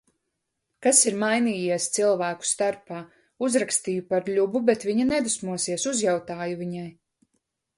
Kas 0.85 1.01
ir 1.09 1.17
mainījies 1.23 1.85
cilvēku 1.97 2.49
starpā? 2.51 3.01
Uzrakstīju 3.49 4.07
par 4.15 4.27
Ļubu, 4.39 4.63
bet 4.71 4.87
viņa 4.91 5.07
nedusmosies. 5.13 5.87
Uzjautāju 5.93 6.59
viņai. 6.65 6.91